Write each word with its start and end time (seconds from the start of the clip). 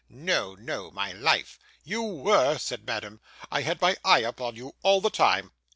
'No, 0.09 0.55
no, 0.55 0.89
my 0.89 1.11
life.' 1.11 1.59
'You 1.83 2.01
were,' 2.01 2.57
said 2.57 2.87
Madame; 2.87 3.21
'I 3.51 3.61
had 3.61 3.81
my 3.81 3.95
eye 4.03 4.21
upon 4.21 4.55
you 4.55 4.73
all 4.81 4.99
the 4.99 5.11
time. 5.11 5.51